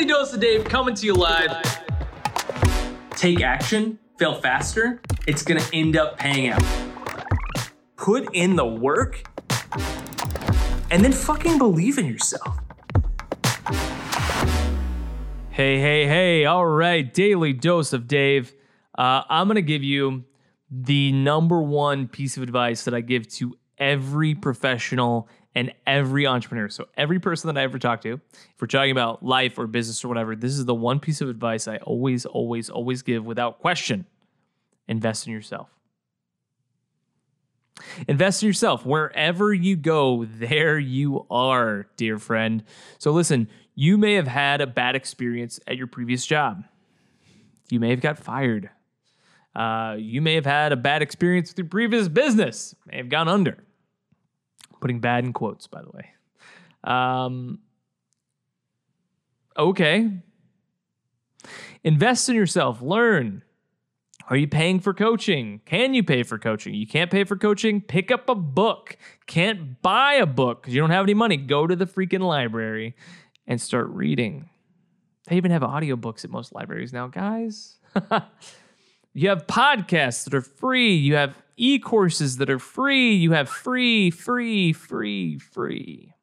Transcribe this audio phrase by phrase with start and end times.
[0.00, 1.50] Daily Dose of Dave coming to you live.
[3.10, 5.02] Take action, fail faster.
[5.26, 6.64] It's gonna end up paying out.
[7.96, 9.22] Put in the work
[10.90, 12.60] and then fucking believe in yourself.
[15.50, 16.46] Hey, hey, hey.
[16.46, 17.12] All right.
[17.12, 18.54] Daily Dose of Dave.
[18.96, 20.24] Uh, I'm to give you
[20.70, 26.68] the number one piece of advice that I give to every professional and every entrepreneur.
[26.68, 30.04] So, every person that I ever talk to, if we're talking about life or business
[30.04, 33.60] or whatever, this is the one piece of advice I always, always, always give without
[33.60, 34.06] question
[34.88, 35.68] invest in yourself.
[38.08, 38.84] Invest in yourself.
[38.84, 42.64] Wherever you go, there you are, dear friend.
[42.98, 46.64] So, listen, you may have had a bad experience at your previous job.
[47.70, 48.70] You may have got fired.
[49.54, 53.28] Uh, you may have had a bad experience with your previous business, may have gone
[53.28, 53.64] under.
[54.80, 56.10] Putting bad in quotes, by the way.
[56.84, 57.60] Um,
[59.56, 60.10] okay.
[61.84, 63.42] Invest in yourself, learn.
[64.28, 65.60] Are you paying for coaching?
[65.64, 66.74] Can you pay for coaching?
[66.74, 67.80] You can't pay for coaching?
[67.80, 68.96] Pick up a book.
[69.26, 71.36] Can't buy a book because you don't have any money.
[71.36, 72.94] Go to the freaking library
[73.48, 74.48] and start reading.
[75.26, 77.78] They even have audiobooks at most libraries now, guys.
[79.14, 80.94] you have podcasts that are free.
[80.94, 83.14] You have e courses that are free.
[83.14, 86.14] You have free, free, free, free.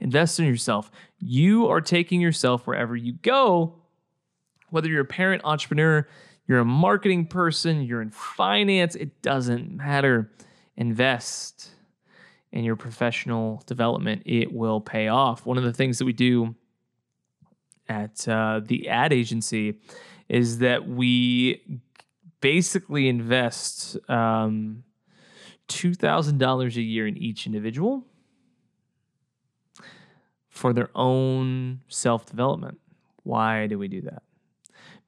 [0.00, 0.90] Invest in yourself.
[1.18, 3.76] You are taking yourself wherever you go,
[4.70, 6.06] whether you're a parent, entrepreneur,
[6.46, 10.30] you're a marketing person, you're in finance, it doesn't matter.
[10.76, 11.70] Invest
[12.50, 14.22] in your professional development.
[14.26, 15.46] It will pay off.
[15.46, 16.56] One of the things that we do
[17.88, 19.80] at uh, the ad agency
[20.28, 21.80] is that we
[22.44, 24.84] basically invest um,
[25.68, 28.04] $2,000 a year in each individual
[30.50, 32.78] for their own self development.
[33.22, 34.24] Why do we do that?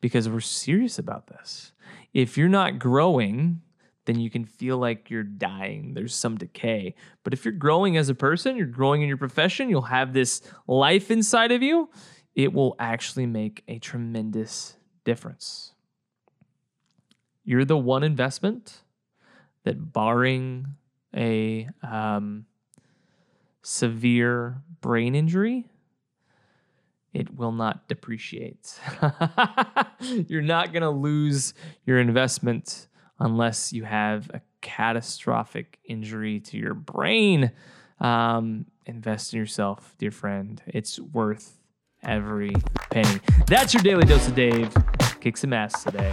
[0.00, 1.72] Because we're serious about this.
[2.14, 3.60] If you're not growing,
[4.06, 5.92] then you can feel like you're dying.
[5.92, 6.94] There's some decay.
[7.22, 10.40] But if you're growing as a person, you're growing in your profession, you'll have this
[10.66, 11.90] life inside of you,
[12.34, 15.74] it will actually make a tremendous difference.
[17.46, 18.82] You're the one investment
[19.64, 20.74] that, barring
[21.16, 22.44] a um,
[23.62, 25.70] severe brain injury,
[27.14, 28.78] it will not depreciate.
[30.00, 31.54] You're not going to lose
[31.86, 37.52] your investment unless you have a catastrophic injury to your brain.
[38.00, 40.60] Um, invest in yourself, dear friend.
[40.66, 41.58] It's worth
[42.02, 42.52] every
[42.90, 43.20] penny.
[43.46, 44.74] That's your daily dose of Dave.
[45.20, 46.12] Kick some ass today.